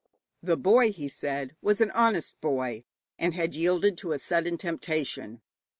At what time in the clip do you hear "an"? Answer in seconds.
1.79-1.91